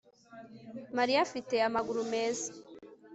Mariya 0.97 1.19
afite 1.27 1.55
amaguru 1.67 2.01
meza 2.13 2.47